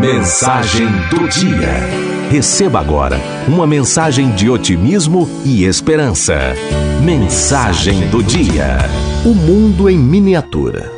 Mensagem 0.00 0.86
do 1.08 1.28
dia. 1.28 1.72
Receba 2.30 2.80
agora 2.80 3.18
uma 3.46 3.66
mensagem 3.66 4.30
de 4.32 4.50
otimismo 4.50 5.28
e 5.44 5.64
esperança. 5.64 6.34
Mensagem 7.02 8.08
do 8.08 8.22
dia. 8.22 8.78
O 9.24 9.32
mundo 9.34 9.88
em 9.88 9.96
miniatura. 9.96 10.92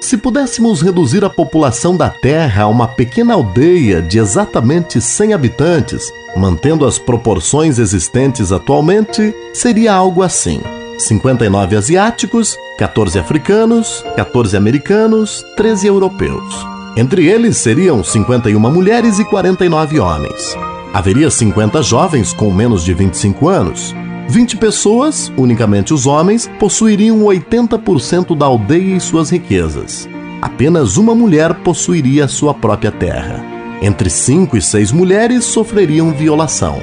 Se 0.00 0.16
pudéssemos 0.16 0.80
reduzir 0.80 1.24
a 1.24 1.28
população 1.28 1.96
da 1.96 2.08
Terra 2.08 2.64
a 2.64 2.68
uma 2.68 2.88
pequena 2.88 3.34
aldeia 3.34 4.00
de 4.00 4.18
exatamente 4.18 5.00
100 5.00 5.34
habitantes, 5.34 6.10
mantendo 6.36 6.86
as 6.86 6.98
proporções 6.98 7.78
existentes 7.78 8.52
atualmente, 8.52 9.34
seria 9.52 9.92
algo 9.92 10.22
assim: 10.22 10.60
59 10.98 11.76
asiáticos, 11.76 12.56
14 12.78 13.18
africanos, 13.18 14.04
14 14.16 14.56
americanos, 14.56 15.44
13 15.56 15.88
europeus. 15.88 16.79
Entre 16.96 17.26
eles 17.26 17.56
seriam 17.56 18.02
51 18.02 18.58
mulheres 18.58 19.18
e 19.18 19.24
49 19.24 20.00
homens. 20.00 20.56
Haveria 20.92 21.30
50 21.30 21.82
jovens 21.82 22.32
com 22.32 22.50
menos 22.50 22.84
de 22.84 22.92
25 22.92 23.48
anos. 23.48 23.94
20 24.28 24.56
pessoas, 24.56 25.32
unicamente 25.36 25.94
os 25.94 26.06
homens, 26.06 26.50
possuiriam 26.58 27.20
80% 27.20 28.36
da 28.36 28.46
aldeia 28.46 28.96
e 28.96 29.00
suas 29.00 29.30
riquezas. 29.30 30.08
Apenas 30.42 30.96
uma 30.96 31.14
mulher 31.14 31.54
possuiria 31.62 32.26
sua 32.26 32.52
própria 32.52 32.90
terra. 32.90 33.44
Entre 33.80 34.10
5 34.10 34.56
e 34.56 34.62
6 34.62 34.90
mulheres 34.90 35.44
sofreriam 35.44 36.12
violação. 36.12 36.80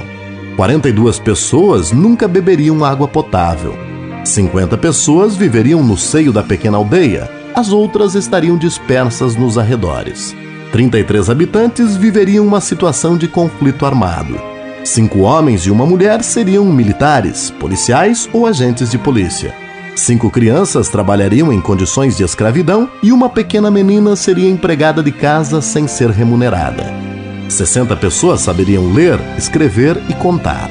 42 0.55 1.19
pessoas 1.19 1.91
nunca 1.91 2.27
beberiam 2.27 2.83
água 2.83 3.07
potável. 3.07 3.77
50 4.23 4.77
pessoas 4.77 5.35
viveriam 5.35 5.83
no 5.83 5.97
seio 5.97 6.31
da 6.31 6.43
pequena 6.43 6.77
aldeia, 6.77 7.29
as 7.57 7.71
outras 7.71 8.13
estariam 8.13 8.55
dispersas 8.55 9.35
nos 9.35 9.57
arredores. 9.57 10.35
33 10.71 11.27
habitantes 11.27 11.97
viveriam 11.97 12.45
uma 12.45 12.61
situação 12.61 13.17
de 13.17 13.27
conflito 13.27 13.83
armado. 13.83 14.39
Cinco 14.83 15.21
homens 15.21 15.65
e 15.65 15.71
uma 15.71 15.83
mulher 15.83 16.23
seriam 16.23 16.63
militares, 16.65 17.49
policiais 17.49 18.29
ou 18.31 18.45
agentes 18.45 18.91
de 18.91 18.99
polícia. 18.99 19.55
Cinco 19.95 20.29
crianças 20.29 20.87
trabalhariam 20.87 21.51
em 21.51 21.59
condições 21.59 22.15
de 22.15 22.23
escravidão 22.23 22.87
e 23.01 23.11
uma 23.11 23.27
pequena 23.27 23.71
menina 23.71 24.15
seria 24.15 24.47
empregada 24.47 25.01
de 25.01 25.11
casa 25.11 25.59
sem 25.59 25.87
ser 25.87 26.11
remunerada. 26.11 26.93
60 27.49 27.95
pessoas 27.95 28.41
saberiam 28.41 28.93
ler, 28.93 29.19
escrever 29.35 29.99
e 30.07 30.13
contar. 30.13 30.69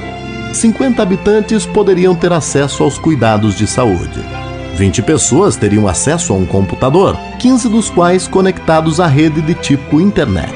50 0.53 1.03
habitantes 1.03 1.67
poderiam 1.67 2.15
ter 2.15 2.33
acesso 2.33 2.85
aos 2.85 2.97
cuidados 2.97 3.57
de 3.57 3.67
saúde. 3.67 4.46
20 4.77 5.03
pessoas 5.03 5.57
teriam 5.57 5.89
acesso 5.89 6.33
a 6.33 6.37
um 6.37 6.45
computador, 6.45 7.17
15 7.39 7.69
dos 7.69 7.91
quais 7.91 8.29
conectados 8.29 9.01
à 9.01 9.07
rede 9.07 9.41
de 9.41 9.55
tipo 9.55 10.01
internet. 10.01 10.55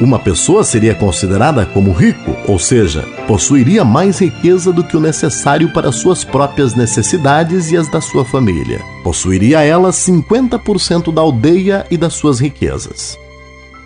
Uma 0.00 0.18
pessoa 0.18 0.64
seria 0.64 0.94
considerada 0.94 1.66
como 1.66 1.92
rico, 1.92 2.34
ou 2.48 2.58
seja, 2.58 3.02
possuiria 3.26 3.84
mais 3.84 4.18
riqueza 4.18 4.72
do 4.72 4.82
que 4.82 4.96
o 4.96 5.00
necessário 5.00 5.72
para 5.72 5.92
suas 5.92 6.24
próprias 6.24 6.74
necessidades 6.74 7.70
e 7.70 7.76
as 7.76 7.86
da 7.86 8.00
sua 8.00 8.24
família. 8.24 8.80
Possuiria 9.04 9.60
ela 9.60 9.90
50% 9.90 11.12
da 11.12 11.20
aldeia 11.20 11.86
e 11.90 11.98
das 11.98 12.14
suas 12.14 12.40
riquezas. 12.40 13.18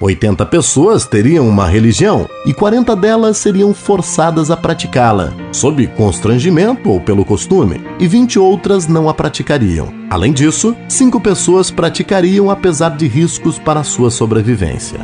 80 0.05 0.45
pessoas 0.45 1.07
teriam 1.07 1.49
uma 1.49 1.67
religião 1.67 2.29
e 2.45 2.53
40 2.53 2.95
delas 2.95 3.39
seriam 3.39 3.73
forçadas 3.73 4.51
a 4.51 4.57
praticá-la, 4.57 5.33
sob 5.51 5.87
constrangimento 5.87 6.91
ou 6.91 7.01
pelo 7.01 7.25
costume, 7.25 7.81
e 7.99 8.07
20 8.07 8.39
outras 8.39 8.87
não 8.87 9.09
a 9.09 9.15
praticariam. 9.15 9.89
Além 10.11 10.31
disso, 10.31 10.77
5 10.91 11.19
pessoas 11.21 11.71
praticariam 11.71 12.51
apesar 12.51 12.91
de 12.91 13.09
riscos 13.09 13.59
para 13.59 13.83
sua 13.83 14.11
sobrevivência. 14.11 15.01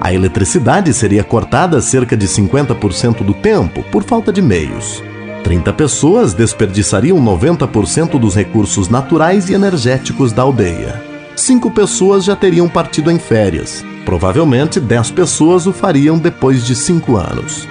A 0.00 0.12
eletricidade 0.12 0.92
seria 0.92 1.22
cortada 1.22 1.80
cerca 1.80 2.16
de 2.16 2.26
50% 2.26 3.22
do 3.22 3.34
tempo 3.34 3.84
por 3.92 4.02
falta 4.02 4.32
de 4.32 4.42
meios. 4.42 5.00
30 5.44 5.72
pessoas 5.74 6.34
desperdiçariam 6.34 7.22
90% 7.22 8.18
dos 8.18 8.34
recursos 8.34 8.88
naturais 8.88 9.48
e 9.48 9.52
energéticos 9.52 10.32
da 10.32 10.42
aldeia. 10.42 11.00
Cinco 11.36 11.70
pessoas 11.70 12.24
já 12.24 12.34
teriam 12.34 12.68
partido 12.68 13.10
em 13.10 13.18
férias, 13.18 13.84
Provavelmente 14.10 14.80
10 14.80 15.12
pessoas 15.12 15.68
o 15.68 15.72
fariam 15.72 16.18
depois 16.18 16.66
de 16.66 16.74
5 16.74 17.16
anos. 17.16 17.68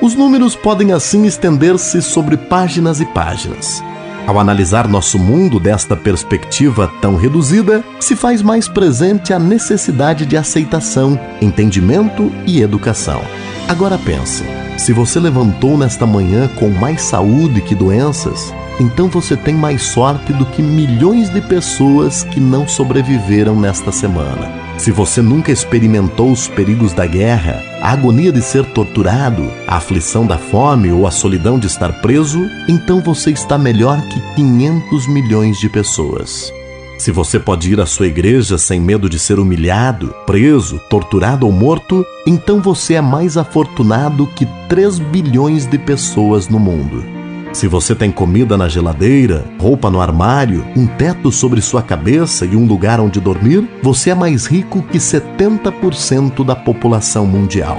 Os 0.00 0.14
números 0.14 0.54
podem 0.54 0.92
assim 0.92 1.26
estender-se 1.26 2.00
sobre 2.00 2.36
páginas 2.36 3.00
e 3.00 3.04
páginas. 3.06 3.82
Ao 4.24 4.38
analisar 4.38 4.86
nosso 4.86 5.18
mundo 5.18 5.58
desta 5.58 5.96
perspectiva 5.96 6.88
tão 7.00 7.16
reduzida, 7.16 7.82
se 7.98 8.14
faz 8.14 8.40
mais 8.40 8.68
presente 8.68 9.32
a 9.32 9.38
necessidade 9.40 10.24
de 10.24 10.36
aceitação, 10.36 11.18
entendimento 11.42 12.30
e 12.46 12.62
educação. 12.62 13.20
Agora 13.66 13.98
pense: 13.98 14.44
se 14.78 14.92
você 14.92 15.18
levantou 15.18 15.76
nesta 15.76 16.06
manhã 16.06 16.48
com 16.54 16.68
mais 16.68 17.02
saúde 17.02 17.60
que 17.60 17.74
doenças, 17.74 18.54
então 18.80 19.08
você 19.08 19.36
tem 19.36 19.54
mais 19.54 19.82
sorte 19.82 20.32
do 20.32 20.44
que 20.46 20.62
milhões 20.62 21.30
de 21.30 21.40
pessoas 21.40 22.24
que 22.24 22.40
não 22.40 22.66
sobreviveram 22.66 23.58
nesta 23.58 23.92
semana. 23.92 24.64
Se 24.78 24.90
você 24.90 25.22
nunca 25.22 25.52
experimentou 25.52 26.32
os 26.32 26.48
perigos 26.48 26.92
da 26.92 27.06
guerra, 27.06 27.62
a 27.80 27.92
agonia 27.92 28.32
de 28.32 28.42
ser 28.42 28.64
torturado, 28.66 29.48
a 29.66 29.76
aflição 29.76 30.26
da 30.26 30.36
fome 30.36 30.90
ou 30.90 31.06
a 31.06 31.10
solidão 31.10 31.58
de 31.58 31.66
estar 31.66 32.00
preso, 32.00 32.40
então 32.68 33.00
você 33.00 33.30
está 33.30 33.56
melhor 33.56 34.00
que 34.08 34.20
500 34.34 35.06
milhões 35.06 35.58
de 35.58 35.68
pessoas. 35.68 36.52
Se 36.98 37.10
você 37.10 37.38
pode 37.38 37.72
ir 37.72 37.80
à 37.80 37.86
sua 37.86 38.06
igreja 38.06 38.56
sem 38.56 38.80
medo 38.80 39.08
de 39.08 39.18
ser 39.18 39.38
humilhado, 39.38 40.14
preso, 40.26 40.80
torturado 40.88 41.46
ou 41.46 41.52
morto, 41.52 42.04
então 42.26 42.60
você 42.60 42.94
é 42.94 43.00
mais 43.00 43.36
afortunado 43.36 44.26
que 44.28 44.46
3 44.68 44.98
bilhões 44.98 45.66
de 45.66 45.78
pessoas 45.78 46.48
no 46.48 46.58
mundo. 46.58 47.13
Se 47.54 47.68
você 47.68 47.94
tem 47.94 48.10
comida 48.10 48.58
na 48.58 48.68
geladeira, 48.68 49.44
roupa 49.60 49.88
no 49.88 50.00
armário, 50.00 50.66
um 50.76 50.88
teto 50.88 51.30
sobre 51.30 51.62
sua 51.62 51.80
cabeça 51.80 52.44
e 52.44 52.56
um 52.56 52.66
lugar 52.66 52.98
onde 52.98 53.20
dormir, 53.20 53.66
você 53.80 54.10
é 54.10 54.14
mais 54.14 54.44
rico 54.44 54.82
que 54.82 54.98
70% 54.98 56.44
da 56.44 56.56
população 56.56 57.24
mundial. 57.24 57.78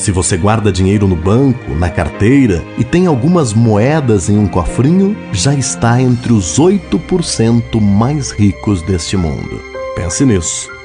Se 0.00 0.10
você 0.10 0.36
guarda 0.36 0.72
dinheiro 0.72 1.06
no 1.06 1.14
banco, 1.14 1.74
na 1.76 1.88
carteira 1.88 2.62
e 2.76 2.82
tem 2.82 3.06
algumas 3.06 3.52
moedas 3.52 4.28
em 4.28 4.36
um 4.36 4.48
cofrinho, 4.48 5.16
já 5.32 5.54
está 5.54 6.02
entre 6.02 6.32
os 6.32 6.58
8% 6.58 7.80
mais 7.80 8.32
ricos 8.32 8.82
deste 8.82 9.16
mundo. 9.16 9.62
Pense 9.94 10.24
nisso. 10.24 10.77